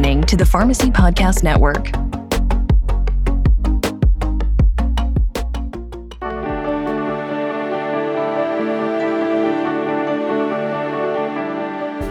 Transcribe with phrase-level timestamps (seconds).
[0.00, 1.88] listening to the Pharmacy Podcast Network.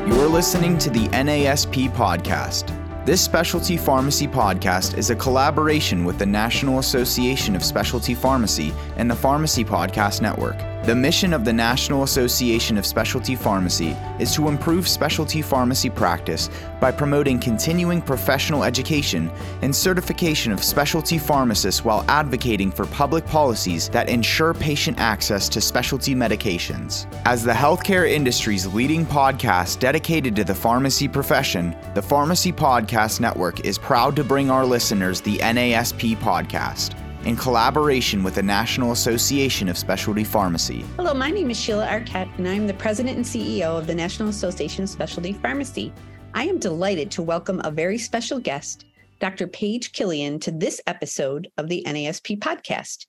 [0.08, 2.76] You're listening to the NASP Podcast.
[3.08, 9.10] This specialty pharmacy podcast is a collaboration with the National Association of Specialty Pharmacy and
[9.10, 10.58] the Pharmacy Podcast Network.
[10.90, 16.50] The mission of the National Association of Specialty Pharmacy is to improve specialty pharmacy practice
[16.82, 19.30] by promoting continuing professional education
[19.62, 25.62] and certification of specialty pharmacists while advocating for public policies that ensure patient access to
[25.62, 27.06] specialty medications.
[27.24, 33.64] As the healthcare industry's leading podcast dedicated to the pharmacy profession, the Pharmacy Podcast Network
[33.64, 39.68] is proud to bring our listeners the NASP podcast in collaboration with the National Association
[39.68, 40.86] of Specialty Pharmacy.
[40.96, 44.30] Hello, my name is Sheila Arquette, and I'm the president and CEO of the National
[44.30, 45.92] Association of Specialty Pharmacy.
[46.34, 48.86] I am delighted to welcome a very special guest,
[49.20, 49.48] Dr.
[49.48, 53.06] Paige Kilian, to this episode of the NASP podcast.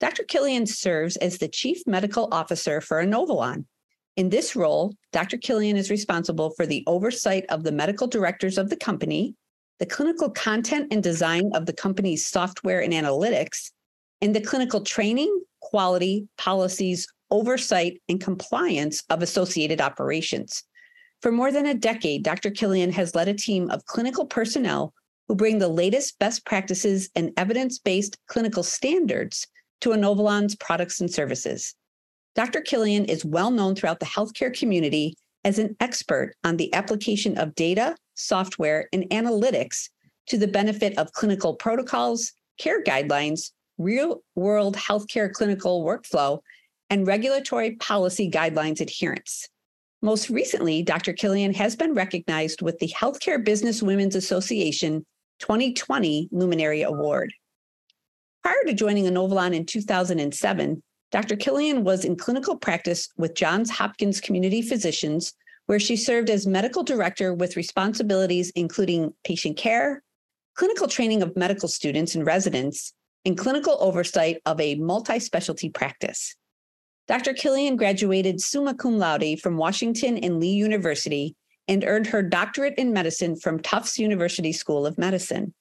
[0.00, 0.24] Dr.
[0.24, 3.64] Kilian serves as the Chief Medical Officer for Inovalon.
[4.16, 5.38] In this role, Dr.
[5.38, 9.34] Kilian is responsible for the oversight of the medical directors of the company,
[9.78, 13.70] the clinical content and design of the company's software and analytics,
[14.20, 20.62] and the clinical training, quality, policies, oversight, and compliance of associated operations.
[21.22, 22.50] For more than a decade, Dr.
[22.50, 24.92] Kilian has led a team of clinical personnel
[25.26, 29.46] who bring the latest best practices and evidence based clinical standards
[29.80, 31.74] to Inovalon's products and services.
[32.34, 32.60] Dr.
[32.60, 35.14] Kilian is well known throughout the healthcare community
[35.44, 39.88] as an expert on the application of data, software, and analytics
[40.26, 46.40] to the benefit of clinical protocols, care guidelines, real world healthcare clinical workflow,
[46.90, 49.48] and regulatory policy guidelines adherence.
[50.02, 51.12] Most recently, Dr.
[51.14, 55.04] Kilian has been recognized with the Healthcare Business Women's Association
[55.38, 57.32] 2020 Luminary Award.
[58.42, 61.36] Prior to joining Inovalon in 2007, Dr.
[61.36, 65.32] Kilian was in clinical practice with Johns Hopkins Community Physicians,
[65.66, 70.02] where she served as medical director with responsibilities including patient care,
[70.54, 72.92] clinical training of medical students and residents,
[73.24, 76.36] and clinical oversight of a multi specialty practice.
[77.06, 77.34] Dr.
[77.34, 81.34] Kilian graduated summa cum laude from Washington and Lee University
[81.68, 85.54] and earned her doctorate in medicine from Tufts University School of Medicine.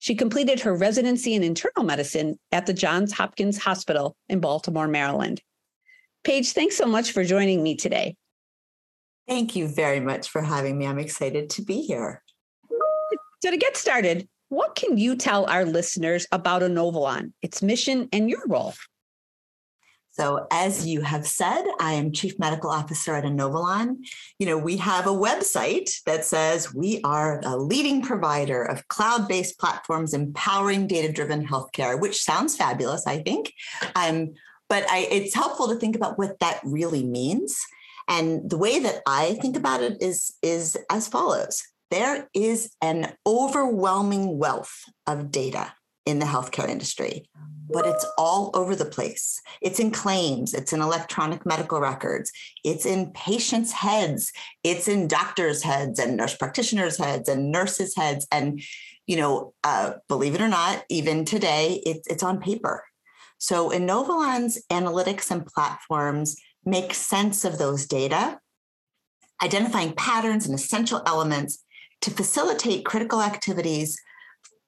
[0.00, 5.40] She completed her residency in internal medicine at the Johns Hopkins Hospital in Baltimore, Maryland.
[6.24, 8.16] Paige, thanks so much for joining me today.
[9.26, 10.86] Thank you very much for having me.
[10.86, 12.22] I'm excited to be here.
[13.42, 18.28] So, to get started, what can you tell our listeners about Inovalon, its mission, and
[18.28, 18.74] your role?
[20.16, 23.96] So, as you have said, I am Chief Medical Officer at Inovalon.
[24.38, 29.26] You know, we have a website that says we are a leading provider of cloud
[29.26, 33.52] based platforms empowering data driven healthcare, which sounds fabulous, I think.
[33.96, 34.34] Um,
[34.68, 37.58] but I, it's helpful to think about what that really means.
[38.08, 43.14] And the way that I think about it is, is as follows there is an
[43.26, 45.72] overwhelming wealth of data
[46.06, 47.28] in the healthcare industry,
[47.70, 49.40] but it's all over the place.
[49.62, 52.30] It's in claims, it's in electronic medical records,
[52.62, 54.32] it's in patients' heads,
[54.62, 58.26] it's in doctors' heads and nurse practitioners' heads and nurses' heads.
[58.30, 58.60] And,
[59.06, 62.84] you know, uh, believe it or not, even today, it, it's on paper.
[63.38, 68.38] So Inovalon's analytics and platforms make sense of those data,
[69.42, 71.62] identifying patterns and essential elements
[72.02, 73.98] to facilitate critical activities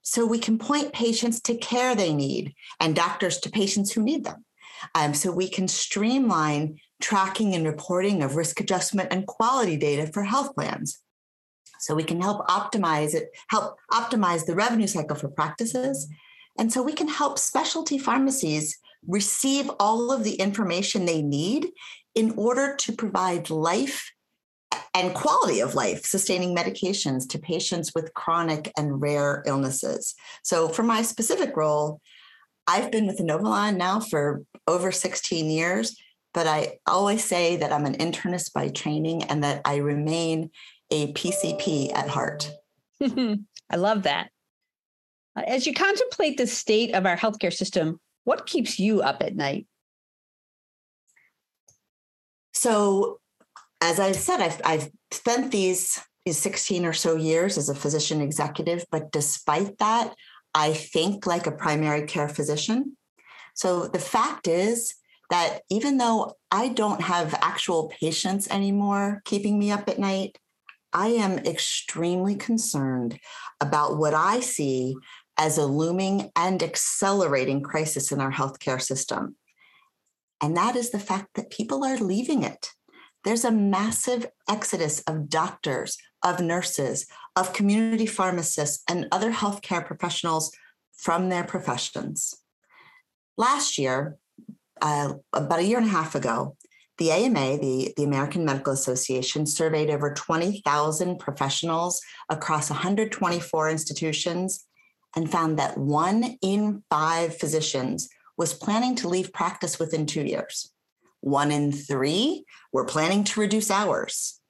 [0.02, 4.24] so we can point patients to care they need and doctors to patients who need
[4.24, 4.44] them.
[4.94, 10.22] Um, so we can streamline tracking and reporting of risk adjustment and quality data for
[10.22, 11.02] health plans.
[11.80, 16.08] So we can help optimize it, help optimize the revenue cycle for practices.
[16.58, 21.68] And so we can help specialty pharmacies receive all of the information they need
[22.14, 24.10] in order to provide life
[24.94, 30.14] and quality of life sustaining medications to patients with chronic and rare illnesses.
[30.42, 32.00] So, for my specific role,
[32.66, 35.96] I've been with Inovalon now for over 16 years,
[36.34, 40.50] but I always say that I'm an internist by training and that I remain
[40.90, 42.50] a PCP at heart.
[43.00, 44.30] I love that.
[45.36, 49.36] Uh, as you contemplate the state of our healthcare system, what keeps you up at
[49.36, 49.66] night?
[52.52, 53.20] So,
[53.80, 58.20] as I said, I've, I've spent these, these 16 or so years as a physician
[58.20, 60.14] executive, but despite that,
[60.54, 62.96] I think like a primary care physician.
[63.54, 64.94] So the fact is
[65.30, 70.36] that even though I don't have actual patients anymore keeping me up at night,
[70.92, 73.20] I am extremely concerned
[73.60, 74.96] about what I see
[75.38, 79.36] as a looming and accelerating crisis in our healthcare system.
[80.42, 82.70] And that is the fact that people are leaving it.
[83.24, 90.52] There's a massive exodus of doctors, of nurses, of community pharmacists, and other healthcare professionals
[90.96, 92.34] from their professions.
[93.36, 94.16] Last year,
[94.80, 96.56] uh, about a year and a half ago,
[96.98, 102.00] the AMA, the, the American Medical Association, surveyed over 20,000 professionals
[102.30, 104.64] across 124 institutions
[105.16, 110.70] and found that one in five physicians was planning to leave practice within two years.
[111.20, 114.40] One in three were planning to reduce hours.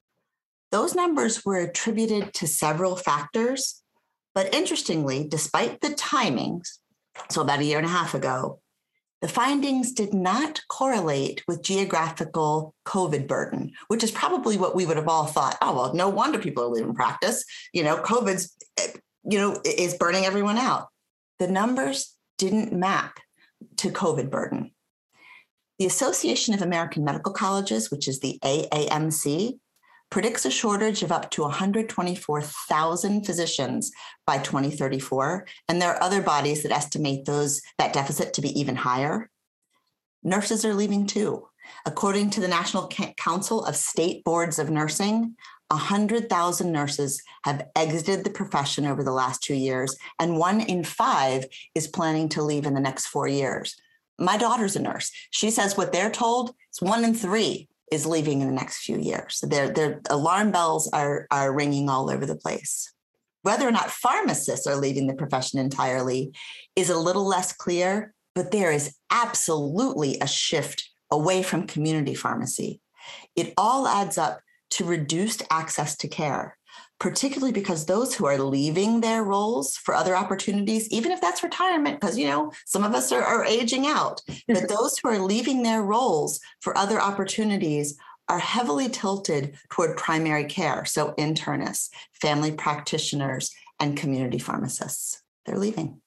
[0.72, 3.82] Those numbers were attributed to several factors,
[4.34, 6.78] but interestingly, despite the timings,
[7.30, 8.60] so about a year and a half ago,
[9.22, 14.98] the findings did not correlate with geographical COVID burden, which is probably what we would
[14.98, 15.56] have all thought.
[15.62, 17.44] Oh, well, no wonder people are leaving practice.
[17.72, 18.88] You know, COVID's, eh,
[19.28, 20.88] you know, is burning everyone out.
[21.38, 23.18] The numbers didn't map
[23.78, 24.72] to COVID burden.
[25.78, 29.58] The Association of American Medical Colleges, which is the AAMC,
[30.10, 33.90] predicts a shortage of up to 124,000 physicians
[34.26, 38.76] by 2034, and there are other bodies that estimate those that deficit to be even
[38.76, 39.28] higher.
[40.22, 41.46] Nurses are leaving too.
[41.84, 42.88] According to the National
[43.18, 45.34] Council of State Boards of Nursing,
[45.70, 51.44] 100,000 nurses have exited the profession over the last two years, and one in five
[51.74, 53.74] is planning to leave in the next four years.
[54.18, 55.10] My daughter's a nurse.
[55.30, 58.98] She says what they're told is one in three is leaving in the next few
[58.98, 59.38] years.
[59.38, 62.92] So their, their alarm bells are, are ringing all over the place.
[63.42, 66.32] Whether or not pharmacists are leaving the profession entirely
[66.74, 72.80] is a little less clear, but there is absolutely a shift away from community pharmacy.
[73.36, 74.40] It all adds up
[74.76, 76.58] to reduced access to care,
[77.00, 81.98] particularly because those who are leaving their roles for other opportunities, even if that's retirement,
[81.98, 85.62] because, you know, some of us are, are aging out, but those who are leaving
[85.62, 87.96] their roles for other opportunities
[88.28, 90.84] are heavily tilted toward primary care.
[90.84, 95.22] So internists, family practitioners, and community pharmacists.
[95.46, 96.02] They're leaving.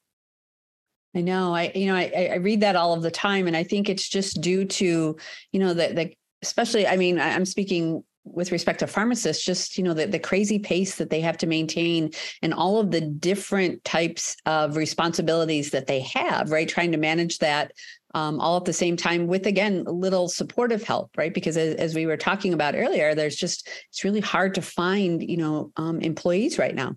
[1.15, 1.55] I know.
[1.55, 4.07] I you know I, I read that all of the time, and I think it's
[4.07, 5.15] just due to
[5.51, 6.13] you know the the
[6.43, 6.87] especially.
[6.87, 10.95] I mean, I'm speaking with respect to pharmacists just you know the, the crazy pace
[10.95, 12.11] that they have to maintain
[12.41, 16.67] and all of the different types of responsibilities that they have right?
[16.67, 17.71] Trying to manage that
[18.15, 21.33] um, all at the same time with again little supportive help right?
[21.33, 25.27] Because as, as, we were talking about earlier there's just it's really hard to find
[25.27, 26.95] you know um, employees right now.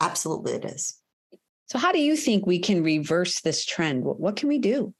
[0.00, 1.00] Absolutely it is.
[1.66, 4.04] So how do you think we can reverse this trend?
[4.04, 4.94] What, what can we do?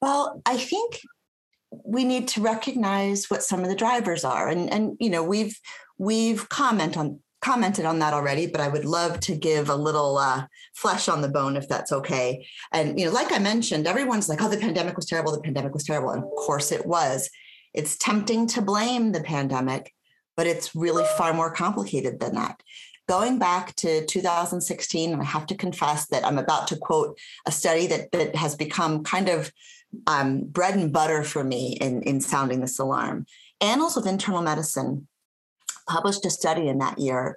[0.00, 1.00] Well i think
[1.70, 4.48] we need to recognize what some of the drivers are.
[4.48, 5.58] And and you know we've
[5.98, 10.18] we've comment on commented on that already but i would love to give a little
[10.18, 10.44] uh,
[10.74, 12.46] flesh on the bone if that's okay.
[12.72, 15.72] And you know like i mentioned everyone's like oh the pandemic was terrible the pandemic
[15.72, 16.10] was terrible.
[16.10, 17.30] And of course it was.
[17.72, 19.94] It's tempting to blame the pandemic
[20.36, 22.62] but it's really far more complicated than that.
[23.06, 27.52] Going back to 2016 and i have to confess that i'm about to quote a
[27.52, 29.50] study that that has become kind of
[30.06, 33.26] um, bread and butter for me in, in sounding this alarm.
[33.60, 35.08] Annals of Internal Medicine
[35.88, 37.36] published a study in that year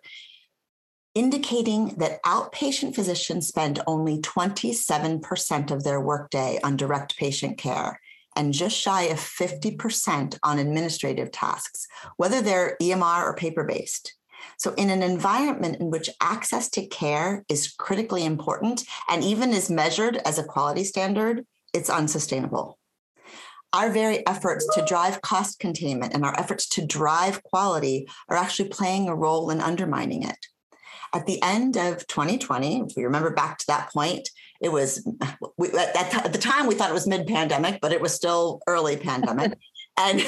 [1.15, 7.99] indicating that outpatient physicians spend only 27% of their workday on direct patient care
[8.35, 14.15] and just shy of 50% on administrative tasks, whether they're EMR or paper based.
[14.57, 19.69] So, in an environment in which access to care is critically important and even is
[19.69, 22.77] measured as a quality standard, it's unsustainable.
[23.73, 28.69] Our very efforts to drive cost containment and our efforts to drive quality are actually
[28.69, 30.37] playing a role in undermining it.
[31.11, 34.29] At the end of 2020, if we remember back to that point,
[34.61, 35.07] it was
[35.57, 38.61] we, at, that, at the time we thought it was mid-pandemic, but it was still
[38.67, 39.57] early pandemic,
[39.97, 40.21] and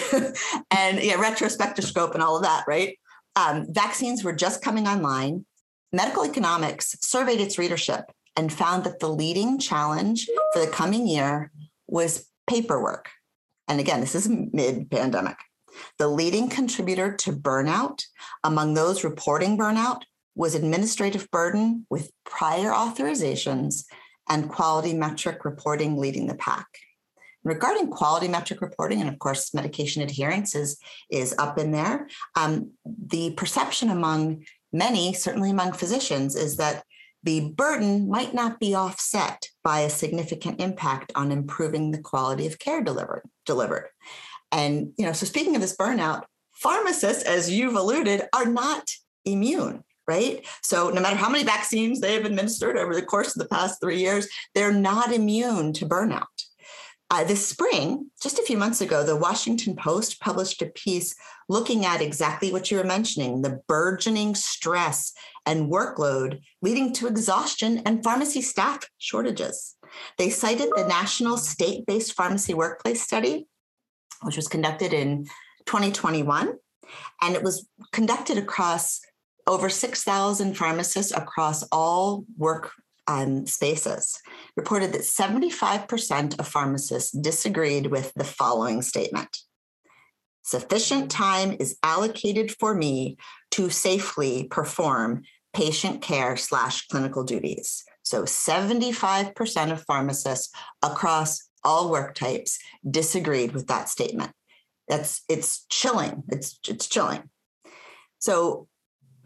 [0.72, 3.00] and yeah, retrospectoscope and all of that, right?
[3.36, 5.46] Um, vaccines were just coming online.
[5.92, 11.52] Medical economics surveyed its readership and found that the leading challenge for the coming year
[11.88, 13.10] was paperwork.
[13.68, 15.38] And again, this is mid pandemic.
[16.00, 18.04] The leading contributor to burnout
[18.44, 20.04] among those reporting burnout
[20.36, 23.86] was administrative burden with prior authorizations
[24.30, 26.68] and quality metric reporting leading the pack.
[27.44, 30.80] Regarding quality metric reporting, and of course, medication adherence is,
[31.12, 36.84] is up in there, um, the perception among many, certainly among physicians, is that
[37.26, 42.60] the burden might not be offset by a significant impact on improving the quality of
[42.60, 43.90] care delivered delivered
[44.52, 48.90] and you know so speaking of this burnout pharmacists as you've alluded are not
[49.26, 50.46] immune right?
[50.62, 53.82] So no matter how many vaccines they have administered over the course of the past
[53.82, 56.35] three years, they're not immune to burnout.
[57.16, 61.16] Uh, this spring, just a few months ago, the Washington Post published a piece
[61.48, 65.14] looking at exactly what you were mentioning the burgeoning stress
[65.46, 69.78] and workload leading to exhaustion and pharmacy staff shortages.
[70.18, 73.48] They cited the National State Based Pharmacy Workplace Study,
[74.24, 75.24] which was conducted in
[75.68, 76.54] 2021,
[77.22, 79.00] and it was conducted across
[79.48, 82.74] over 6,000 pharmacists across all work
[83.08, 84.20] um, spaces
[84.56, 89.38] reported that 75% of pharmacists disagreed with the following statement
[90.46, 93.18] Sufficient time is allocated for me
[93.50, 95.24] to safely perform
[95.56, 97.84] patient care slash clinical duties.
[98.04, 104.34] So 75% of pharmacists across all work types disagreed with that statement.
[104.88, 106.22] That's it's chilling.
[106.30, 107.28] It's it's chilling.
[108.20, 108.68] So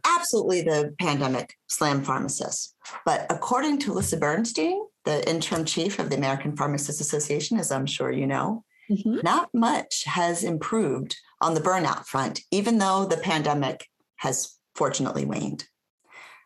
[0.06, 2.76] absolutely the pandemic slammed pharmacists.
[3.06, 7.86] But according to Lisa Bernstein, the interim chief of the American Pharmacists Association, as I'm
[7.86, 9.20] sure you know, mm-hmm.
[9.24, 13.88] not much has improved on the burnout front, even though the pandemic
[14.18, 15.66] has fortunately waned.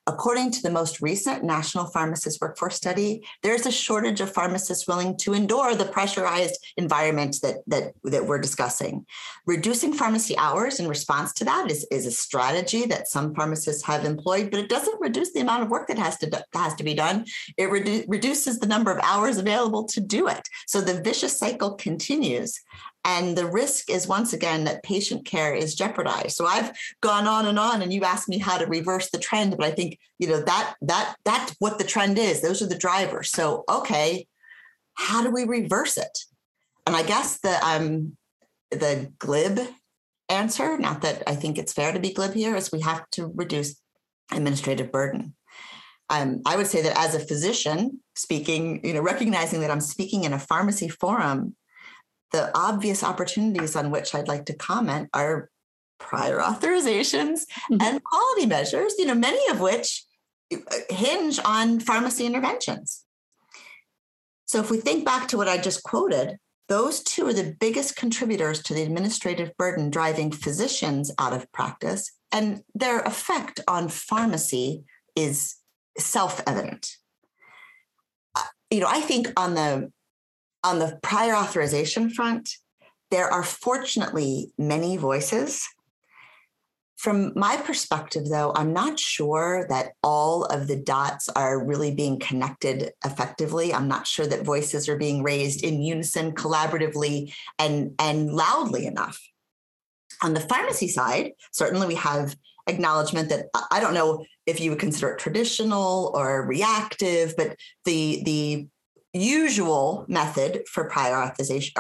[0.06, 5.16] According to the most recent National Pharmacist Workforce Study, there's a shortage of pharmacists willing
[5.20, 9.06] to endure the pressurized environment that, that, that we're discussing.
[9.46, 14.04] Reducing pharmacy hours in response to that is, is a strategy that some pharmacists have
[14.04, 16.94] employed, but it doesn't reduce the amount of work that has to, has to be
[16.94, 17.24] done.
[17.58, 20.50] It redu- reduces the number of hours available to do it.
[20.68, 22.60] So the vicious cycle continues.
[23.06, 26.38] And the risk is once again that patient care is jeopardized.
[26.38, 29.58] So I've gone on and on, and you asked me how to reverse the trend,
[29.58, 32.42] but I think you know that that that's what the trend is.
[32.42, 33.30] Those are the drivers.
[33.30, 34.28] So okay,
[34.94, 36.20] how do we reverse it?
[36.88, 38.16] And I guess the um
[38.72, 39.60] the glib
[40.30, 43.32] answer, not that I think it's fair to be glib here, is we have to
[43.36, 43.76] reduce
[44.32, 45.36] administrative burden.
[46.10, 50.26] Um, I would say that as a physician speaking, you know, recognizing that I'm speaking
[50.26, 51.56] in a pharmacy forum,
[52.34, 55.50] the obvious opportunities on which I'd like to comment are
[56.00, 57.78] prior authorizations mm-hmm.
[57.80, 60.04] and quality measures, you know, many of which
[60.54, 60.58] uh,
[60.90, 63.06] hinge on pharmacy interventions.
[64.46, 66.38] So if we think back to what I just quoted,
[66.70, 72.12] those two are the biggest contributors to the administrative burden driving physicians out of practice,
[72.32, 74.84] and their effect on pharmacy
[75.16, 75.56] is
[75.98, 76.98] self evident.
[78.36, 79.92] Uh, you know, I think on the
[80.64, 82.50] on the prior authorization front,
[83.12, 85.68] there are fortunately many voices.
[86.98, 92.18] From my perspective, though, I'm not sure that all of the dots are really being
[92.18, 93.74] connected effectively.
[93.74, 99.22] I'm not sure that voices are being raised in unison, collaboratively, and, and loudly enough.
[100.22, 104.80] On the pharmacy side, certainly we have acknowledgement that I don't know if you would
[104.80, 108.68] consider it traditional or reactive, but the the
[109.14, 111.74] usual method for prior authorization,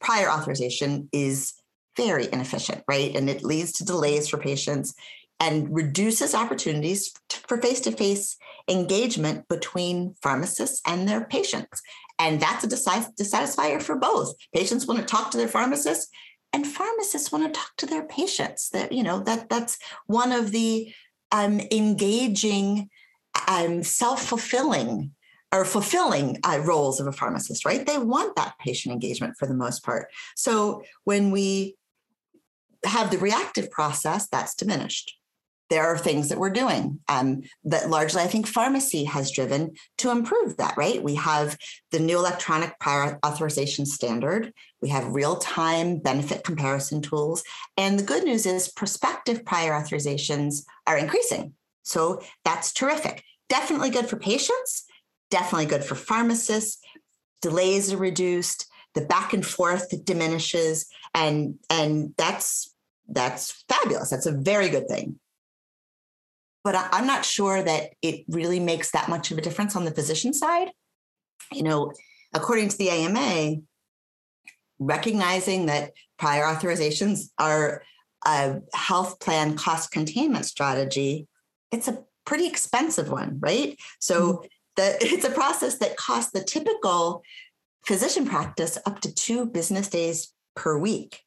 [0.00, 1.54] prior authorization is
[1.96, 3.14] very inefficient, right?
[3.14, 4.94] And it leads to delays for patients
[5.38, 7.12] and reduces opportunities
[7.48, 8.36] for face to face
[8.68, 11.82] engagement between pharmacists and their patients.
[12.18, 14.34] And that's a dissatisfier for both.
[14.54, 16.10] Patients want to talk to their pharmacists
[16.52, 18.70] and pharmacists want to talk to their patients.
[18.70, 20.92] That, you know, that that's one of the
[21.32, 22.90] um, engaging,
[23.48, 25.12] um, self-fulfilling
[25.52, 27.86] are fulfilling uh, roles of a pharmacist, right?
[27.86, 30.08] They want that patient engagement for the most part.
[30.36, 31.76] So when we
[32.84, 35.16] have the reactive process, that's diminished.
[35.68, 40.10] There are things that we're doing um, that largely I think pharmacy has driven to
[40.10, 41.00] improve that, right?
[41.00, 41.56] We have
[41.92, 44.52] the new electronic prior authorization standard.
[44.82, 47.44] We have real time benefit comparison tools.
[47.76, 51.54] And the good news is prospective prior authorizations are increasing.
[51.84, 53.22] So that's terrific.
[53.48, 54.86] Definitely good for patients
[55.30, 56.80] definitely good for pharmacists.
[57.40, 62.74] Delays are reduced, the back and forth diminishes, and and that's
[63.08, 64.10] that's fabulous.
[64.10, 65.18] That's a very good thing.
[66.62, 69.90] But I'm not sure that it really makes that much of a difference on the
[69.90, 70.68] physician side.
[71.52, 71.92] You know,
[72.34, 73.62] according to the AMA,
[74.78, 77.82] recognizing that prior authorizations are
[78.26, 81.26] a health plan cost containment strategy,
[81.72, 83.78] it's a pretty expensive one, right?
[83.98, 84.46] So mm-hmm
[85.00, 87.22] it's a process that costs the typical
[87.86, 91.20] physician practice up to two business days per week.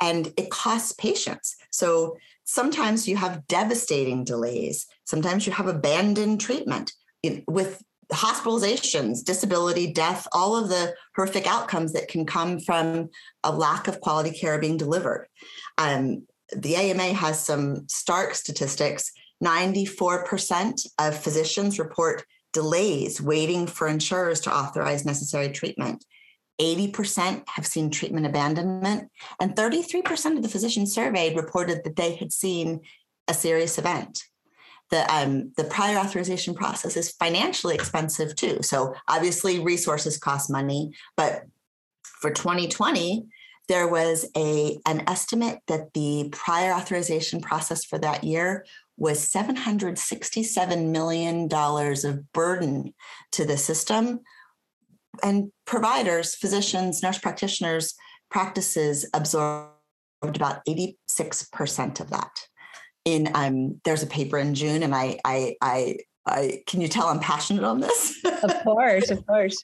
[0.00, 1.56] And it costs patients.
[1.70, 4.86] So sometimes you have devastating delays.
[5.04, 6.92] Sometimes you have abandoned treatment
[7.46, 13.08] with hospitalizations, disability, death, all of the horrific outcomes that can come from
[13.44, 15.26] a lack of quality care being delivered.
[15.78, 19.10] Um, the AMA has some stark statistics
[19.42, 22.24] 94% of physicians report
[22.54, 26.04] delays waiting for insurers to authorize necessary treatment.
[26.60, 32.32] 80% have seen treatment abandonment, and 33% of the physicians surveyed reported that they had
[32.32, 32.80] seen
[33.28, 34.22] a serious event.
[34.90, 38.58] The, um, the prior authorization process is financially expensive too.
[38.62, 41.44] So, obviously, resources cost money, but
[42.02, 43.26] for 2020,
[43.68, 48.64] there was a, an estimate that the prior authorization process for that year
[48.96, 52.94] was $767 million of burden
[53.32, 54.20] to the system.
[55.22, 57.94] And providers, physicians, nurse practitioners,
[58.30, 59.70] practices absorbed
[60.22, 62.30] about 86% of that.
[63.04, 67.08] In um, there's a paper in June, and I, I, I, I can you tell
[67.08, 68.18] I'm passionate on this?
[68.24, 69.62] of course, of course.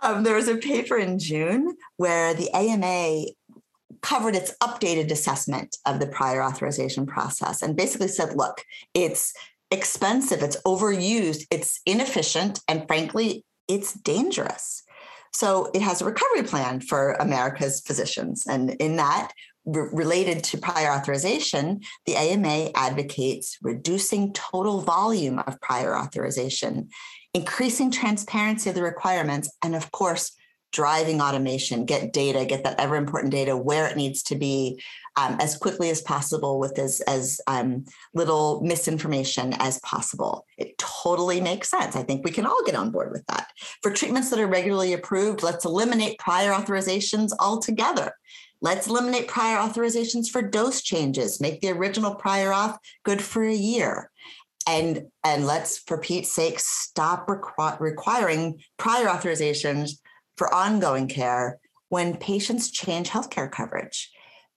[0.00, 3.26] Um, there was a paper in June where the AMA
[4.00, 8.64] covered its updated assessment of the prior authorization process and basically said, look,
[8.94, 9.32] it's
[9.70, 14.82] expensive, it's overused, it's inefficient, and frankly, it's dangerous.
[15.32, 18.46] So it has a recovery plan for America's physicians.
[18.46, 19.32] And in that,
[19.66, 26.88] re- related to prior authorization, the AMA advocates reducing total volume of prior authorization,
[27.38, 30.32] increasing transparency of the requirements, and of course,
[30.72, 34.82] driving automation, get data, get that ever important data where it needs to be
[35.16, 40.44] um, as quickly as possible with as, as um, little misinformation as possible.
[40.58, 41.96] It totally makes sense.
[41.96, 43.48] I think we can all get on board with that.
[43.82, 48.12] For treatments that are regularly approved, let's eliminate prior authorizations altogether.
[48.60, 53.54] Let's eliminate prior authorizations for dose changes, make the original prior auth good for a
[53.54, 54.10] year.
[54.68, 59.92] And, and let's, for Pete's sake, stop requ- requiring prior authorizations
[60.36, 61.58] for ongoing care
[61.88, 64.10] when patients change healthcare coverage.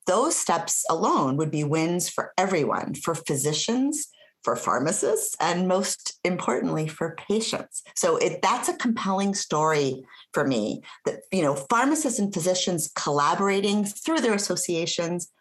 [0.08, 4.10] Those steps alone would be wins for everyone, for physicians,
[4.44, 7.82] for pharmacists, and most importantly, for patients.
[7.96, 13.86] So it, that's a compelling story for me that you know pharmacists and physicians collaborating
[13.86, 15.32] through their associations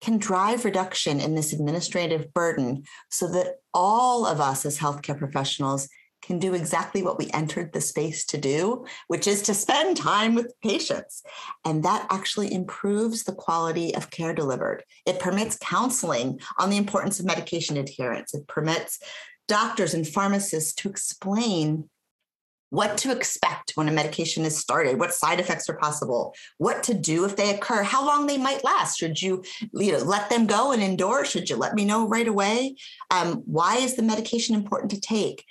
[0.00, 5.88] can drive reduction in this administrative burden so that all of us as healthcare professionals
[6.24, 10.34] can do exactly what we entered the space to do, which is to spend time
[10.34, 11.22] with patients.
[11.64, 14.84] And that actually improves the quality of care delivered.
[15.06, 18.34] It permits counseling on the importance of medication adherence.
[18.34, 18.98] It permits
[19.48, 21.90] doctors and pharmacists to explain
[22.74, 26.94] what to expect when a medication is started, what side effects are possible, what to
[26.94, 28.98] do if they occur, how long they might last.
[28.98, 31.24] Should you, you know, let them go and endure?
[31.24, 32.76] Should you let me know right away?
[33.10, 35.44] Um, why is the medication important to take?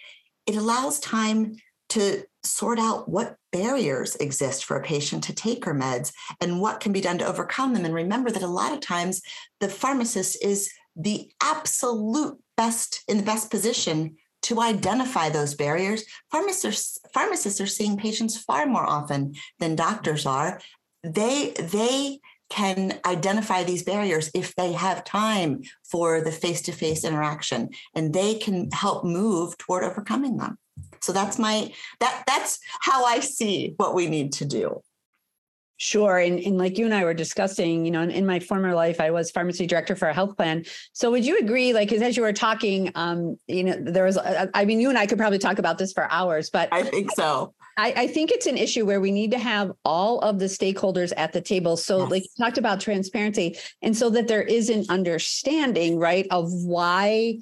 [0.45, 1.55] it allows time
[1.89, 6.79] to sort out what barriers exist for a patient to take her meds and what
[6.79, 7.86] can be done to overcome them.
[7.86, 9.21] And remember that a lot of times
[9.59, 16.03] the pharmacist is the absolute best in the best position to identify those barriers.
[16.32, 20.62] Pharmacists, pharmacists are seeing patients far more often than doctors are.
[21.03, 27.03] They, they can identify these barriers if they have time for the face to face
[27.03, 30.58] interaction and they can help move toward overcoming them.
[31.01, 34.82] So that's my that that's how I see what we need to do.
[35.77, 36.19] Sure.
[36.19, 39.01] And, and like you and I were discussing, you know, in, in, my former life,
[39.01, 40.63] I was pharmacy director for a health plan.
[40.93, 44.17] So would you agree, like, as you were talking, um, you know, there was,
[44.53, 47.12] I mean, you and I could probably talk about this for hours, but I think
[47.12, 47.53] so.
[47.75, 51.12] I, I think it's an issue where we need to have all of the stakeholders
[51.17, 51.75] at the table.
[51.75, 52.12] So, yes.
[52.12, 57.39] like you talked about transparency, and so that there is an understanding, right, of why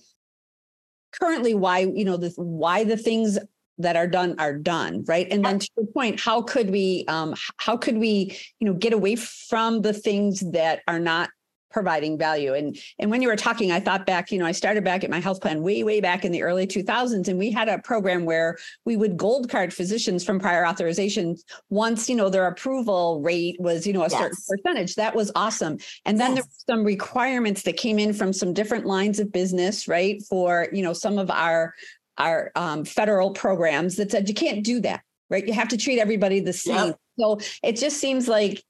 [1.11, 3.37] currently why you know the why the things
[3.81, 5.27] that are done are done right?
[5.31, 8.93] And then to your point how could we um how could we you know get
[8.93, 11.29] away from the things that are not
[11.71, 12.53] providing value?
[12.53, 15.09] And and when you were talking i thought back you know i started back at
[15.09, 18.25] my health plan way way back in the early 2000s and we had a program
[18.25, 23.55] where we would gold card physicians from prior authorizations once you know their approval rate
[23.59, 24.19] was you know a yes.
[24.19, 24.95] certain percentage.
[24.95, 25.77] That was awesome.
[26.05, 26.45] And then yes.
[26.67, 30.67] there were some requirements that came in from some different lines of business right for
[30.71, 31.73] you know some of our
[32.17, 35.45] our um, federal programs that said you can't do that, right?
[35.45, 36.87] You have to treat everybody the same.
[36.87, 36.99] Yep.
[37.19, 38.63] So it just seems like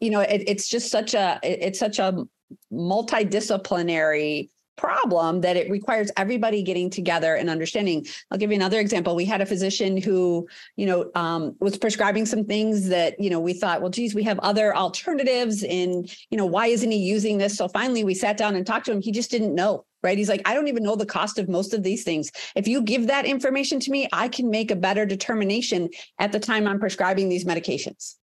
[0.00, 2.24] you know it, it's just such a it's such a
[2.72, 8.06] multidisciplinary problem that it requires everybody getting together and understanding.
[8.30, 9.16] I'll give you another example.
[9.16, 13.40] We had a physician who, you know, um, was prescribing some things that, you know,
[13.40, 17.38] we thought, well, geez, we have other alternatives and, you know, why isn't he using
[17.38, 17.56] this?
[17.56, 19.00] So finally we sat down and talked to him.
[19.00, 20.18] He just didn't know right?
[20.18, 22.30] He's like, I don't even know the cost of most of these things.
[22.54, 25.88] If you give that information to me, I can make a better determination
[26.20, 28.14] at the time I'm prescribing these medications.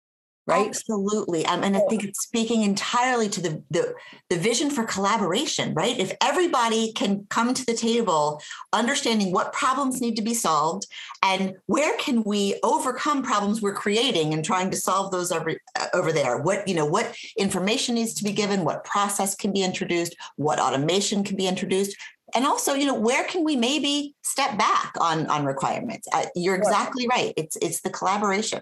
[0.47, 0.67] Right?
[0.67, 1.47] Absolutely.
[1.47, 3.95] Um, and I think it's speaking entirely to the, the
[4.29, 5.99] the vision for collaboration, right?
[5.99, 10.87] If everybody can come to the table understanding what problems need to be solved
[11.23, 15.87] and where can we overcome problems we're creating and trying to solve those over, uh,
[15.95, 16.39] over there.
[16.39, 20.59] What, you know, what information needs to be given, what process can be introduced, what
[20.59, 21.97] automation can be introduced
[22.35, 26.55] and also you know where can we maybe step back on on requirements uh, you're
[26.55, 28.61] exactly right it's it's the collaboration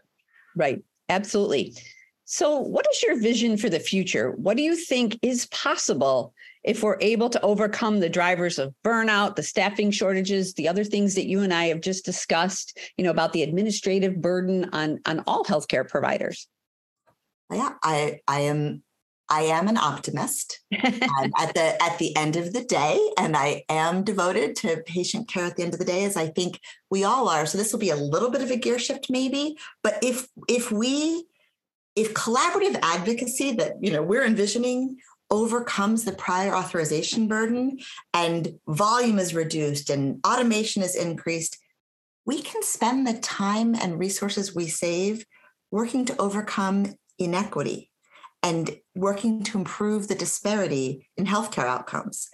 [0.57, 1.75] right Absolutely.
[2.25, 4.31] So, what is your vision for the future?
[4.31, 9.35] What do you think is possible if we're able to overcome the drivers of burnout,
[9.35, 13.11] the staffing shortages, the other things that you and I have just discussed, you know,
[13.11, 16.47] about the administrative burden on on all healthcare providers?
[17.53, 18.85] Yeah, I I am
[19.31, 24.03] I am an optimist at the at the end of the day, and I am
[24.03, 27.29] devoted to patient care at the end of the day, as I think we all
[27.29, 27.47] are.
[27.47, 29.57] So this will be a little bit of a gear shift, maybe.
[29.85, 31.27] But if if we
[31.95, 34.97] if collaborative advocacy that you know we're envisioning
[35.31, 37.79] overcomes the prior authorization burden
[38.13, 41.57] and volume is reduced and automation is increased,
[42.27, 45.25] we can spend the time and resources we save
[45.71, 47.90] working to overcome inequity
[48.43, 52.29] and working to improve the disparity in healthcare outcomes.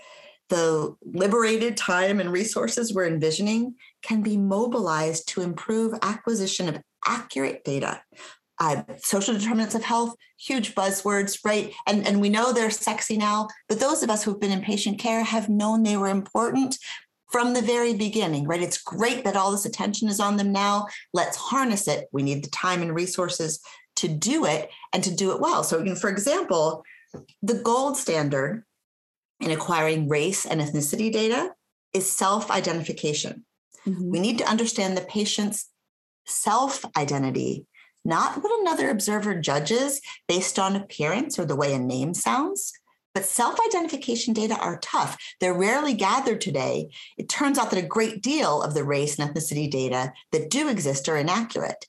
[0.48, 7.64] The liberated time and resources we're envisioning can be mobilized to improve acquisition of accurate
[7.64, 8.00] data.
[8.58, 11.74] Uh, social determinants of health, huge buzzwords, right?
[11.86, 14.98] And, and we know they're sexy now, but those of us who've been in patient
[14.98, 16.78] care have known they were important
[17.30, 18.62] from the very beginning, right?
[18.62, 20.86] It's great that all this attention is on them now.
[21.12, 22.06] Let's harness it.
[22.12, 23.60] We need the time and resources
[23.96, 25.64] to do it and to do it well.
[25.64, 26.85] So, you know, for example,
[27.42, 28.64] the gold standard
[29.40, 31.54] in acquiring race and ethnicity data
[31.92, 33.44] is self identification.
[33.87, 34.11] Mm-hmm.
[34.11, 35.70] We need to understand the patient's
[36.26, 37.66] self identity,
[38.04, 42.72] not what another observer judges based on appearance or the way a name sounds.
[43.14, 45.16] But self identification data are tough.
[45.40, 46.90] They're rarely gathered today.
[47.16, 50.68] It turns out that a great deal of the race and ethnicity data that do
[50.68, 51.87] exist are inaccurate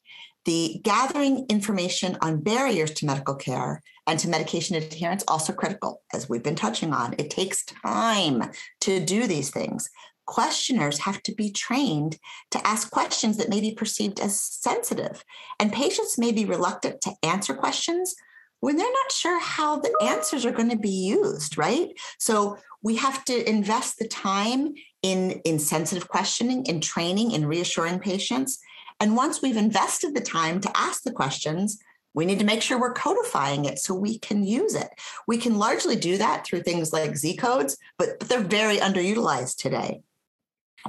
[0.48, 6.30] the gathering information on barriers to medical care and to medication adherence also critical as
[6.30, 7.14] we've been touching on.
[7.18, 9.90] It takes time to do these things.
[10.26, 12.18] Questioners have to be trained
[12.52, 15.22] to ask questions that may be perceived as sensitive.
[15.60, 18.16] And patients may be reluctant to answer questions
[18.62, 21.90] when they're not sure how the answers are going to be used right?
[22.20, 28.00] So we have to invest the time in in sensitive questioning in training in reassuring
[28.00, 28.60] patients
[29.00, 31.80] and once we've invested the time to ask the questions,
[32.14, 34.90] we need to make sure we're codifying it so we can use it.
[35.28, 39.58] We can largely do that through things like Z codes, but, but they're very underutilized
[39.58, 40.02] today.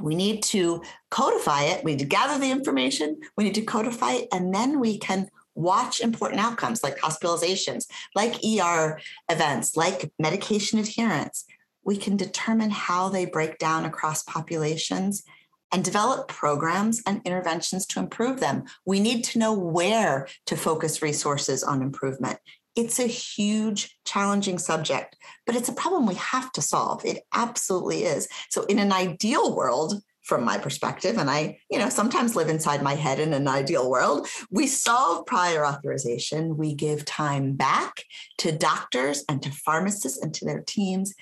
[0.01, 1.85] We need to codify it.
[1.85, 3.19] We need to gather the information.
[3.37, 8.37] We need to codify it, and then we can watch important outcomes like hospitalizations, like
[8.45, 11.45] ER events, like medication adherence.
[11.85, 15.25] We can determine how they break down across populations
[15.73, 18.65] and develop programs and interventions to improve them.
[18.87, 22.39] We need to know where to focus resources on improvement.
[22.77, 27.05] It's a huge, challenging subject, but it's a problem we have to solve.
[27.05, 28.29] It absolutely is.
[28.51, 32.83] So, in an ideal world, from my perspective, and I, you know, sometimes live inside
[32.83, 36.59] my head in an ideal world, we solve prior authorization.
[36.59, 38.05] We give time back
[38.39, 41.15] to doctors and to pharmacists and to their teams,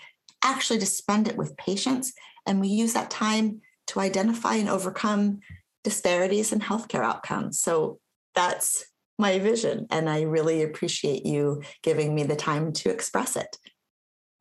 [0.42, 2.12] actually to spend it with patients.
[2.46, 5.40] And we use that time to identify and overcome
[5.84, 7.60] disparities in healthcare outcomes.
[7.60, 7.98] So
[8.34, 8.84] that's
[9.18, 9.86] my vision.
[9.90, 13.56] And I really appreciate you giving me the time to express it.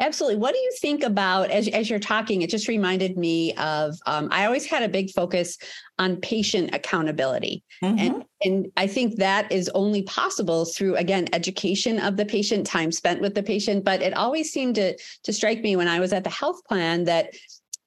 [0.02, 0.38] Absolutely.
[0.38, 2.42] What do you think about as, as you're talking?
[2.42, 5.58] It just reminded me of um, I always had a big focus
[5.98, 7.64] on patient accountability.
[7.82, 8.00] Mm-hmm.
[8.00, 12.92] And, and I think that is only possible through, again, education of the patient, time
[12.92, 13.86] spent with the patient.
[13.86, 17.06] But it always seemed to, to strike me when I was at the health plan
[17.06, 17.34] that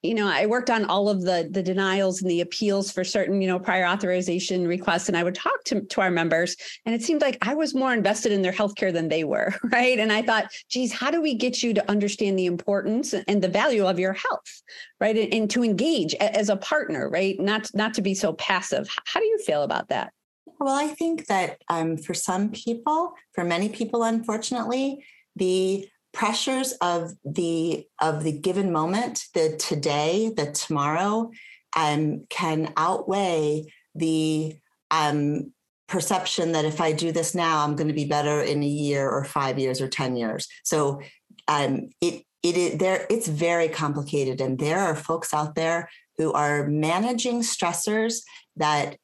[0.01, 3.41] you know, I worked on all of the the denials and the appeals for certain,
[3.41, 7.03] you know, prior authorization requests, and I would talk to, to our members, and it
[7.03, 9.99] seemed like I was more invested in their healthcare than they were, right?
[9.99, 13.49] And I thought, geez, how do we get you to understand the importance and the
[13.49, 14.61] value of your health,
[15.01, 15.17] right?
[15.17, 17.39] And, and to engage as a partner, right?
[17.39, 18.89] Not not to be so passive.
[19.05, 20.13] How do you feel about that?
[20.59, 27.13] Well, I think that um, for some people, for many people, unfortunately, the pressures of
[27.23, 31.29] the of the given moment the today the tomorrow
[31.75, 34.55] um, can outweigh the
[34.91, 35.53] um,
[35.87, 39.09] perception that if i do this now i'm going to be better in a year
[39.09, 40.47] or five years or ten years.
[40.63, 41.01] So
[41.47, 46.33] um, it it is there it's very complicated and there are folks out there who
[46.33, 48.21] are managing stressors
[48.57, 48.97] that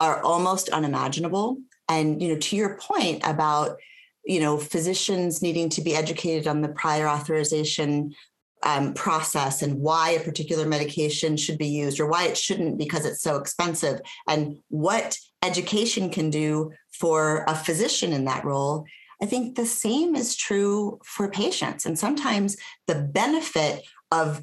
[0.00, 1.58] are almost unimaginable.
[1.88, 3.76] And, you know, to your point about,
[4.24, 8.14] you know, physicians needing to be educated on the prior authorization
[8.64, 13.06] um, process and why a particular medication should be used or why it shouldn't because
[13.06, 18.84] it's so expensive and what education can do for a physician in that role
[19.22, 21.86] i think the same is true for patients.
[21.86, 24.42] And sometimes the benefit of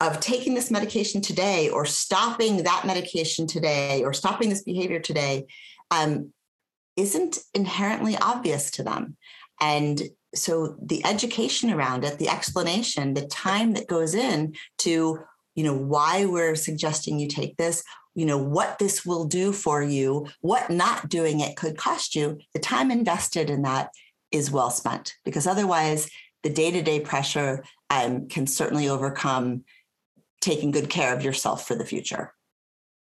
[0.00, 5.46] of taking this medication today or stopping that medication today or stopping this behavior today
[5.90, 6.32] um,
[6.96, 9.16] isn't inherently obvious to them.
[9.60, 10.02] And
[10.34, 15.18] so the education around it the explanation the time that goes in to
[15.54, 17.82] you know why we're suggesting you take this
[18.14, 22.38] you know what this will do for you what not doing it could cost you
[22.52, 23.88] the time invested in that
[24.30, 25.14] is well spent.
[25.24, 26.10] Because otherwise
[26.42, 29.64] the day-to-day pressure um, can certainly overcome
[30.40, 32.32] taking good care of yourself for the future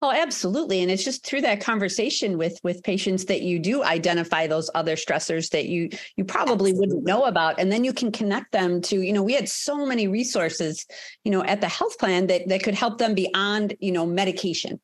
[0.00, 0.80] Oh, absolutely.
[0.80, 4.94] And it's just through that conversation with with patients that you do identify those other
[4.94, 6.78] stressors that you you probably absolutely.
[6.78, 7.58] wouldn't know about.
[7.58, 10.86] And then you can connect them to, you know, we had so many resources,
[11.24, 14.80] you know, at the health plan that that could help them beyond, you know, medication.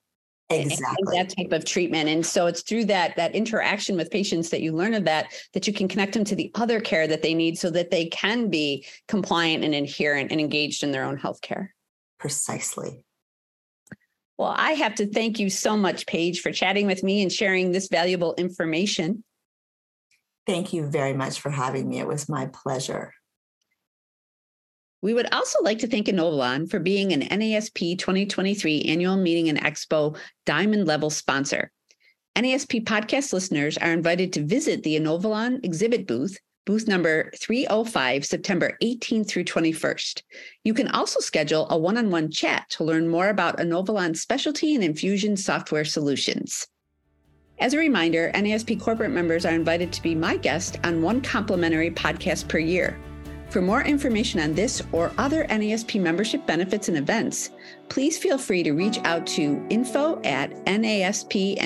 [0.50, 1.16] Exactly.
[1.16, 2.08] that type of treatment.
[2.08, 5.66] And so it's through that that interaction with patients that you learn of that that
[5.66, 8.50] you can connect them to the other care that they need so that they can
[8.50, 11.74] be compliant and adherent and engaged in their own health care.
[12.18, 13.04] Precisely.
[14.38, 17.70] Well, I have to thank you so much, Paige, for chatting with me and sharing
[17.70, 19.22] this valuable information.
[20.46, 22.00] Thank you very much for having me.
[22.00, 23.14] It was my pleasure.
[25.02, 29.60] We would also like to thank Inovalon for being an NASP 2023 annual meeting and
[29.60, 30.16] expo
[30.46, 31.70] diamond level sponsor.
[32.36, 38.76] NASP podcast listeners are invited to visit the Inovalon exhibit booth booth number 305, September
[38.82, 40.22] 18th through 21st.
[40.64, 44.74] You can also schedule a one on one chat to learn more about Inovalon's specialty
[44.74, 46.66] and infusion software solutions.
[47.58, 51.90] As a reminder, NASP corporate members are invited to be my guest on one complimentary
[51.90, 52.98] podcast per year.
[53.50, 57.50] For more information on this or other NASP membership benefits and events,
[57.88, 61.64] please feel free to reach out to info at naspnet.org